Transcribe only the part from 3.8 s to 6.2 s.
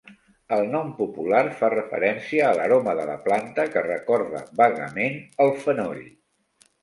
recorda vagament el fenoll.